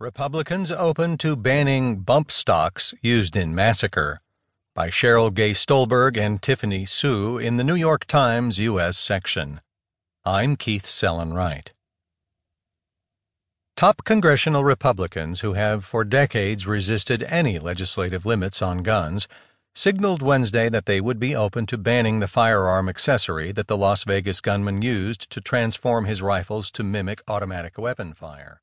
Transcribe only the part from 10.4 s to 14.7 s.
Keith Sellon-Wright. Top congressional